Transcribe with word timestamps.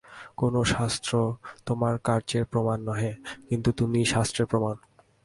কোন 0.37 0.53
শাস্ত্র 0.73 1.11
তোমার 1.65 1.93
কার্যের 2.07 2.45
প্রমাণ 2.51 2.77
নহে, 2.87 3.11
কিন্তু 3.49 3.69
তুমিই 3.79 4.07
শাস্ত্রের 4.13 4.47
প্রমাণ। 4.51 4.75